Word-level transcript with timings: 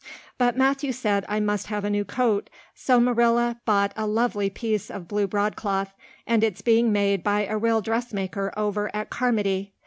But 0.39 0.57
Matthew 0.57 0.93
said 0.93 1.25
I 1.29 1.39
must 1.39 1.67
have 1.67 1.83
a 1.85 1.89
new 1.91 2.03
coat, 2.03 2.49
so 2.73 2.99
Marilla 2.99 3.61
bought 3.65 3.93
a 3.95 4.07
lovely 4.07 4.49
piece 4.49 4.89
of 4.89 5.07
blue 5.07 5.27
broadcloth, 5.27 5.93
and 6.25 6.43
it's 6.43 6.63
being 6.63 6.91
made 6.91 7.23
by 7.23 7.45
a 7.45 7.55
real 7.55 7.81
dressmaker 7.81 8.51
over 8.57 8.89
at 8.95 9.11
Carmody. 9.11 9.73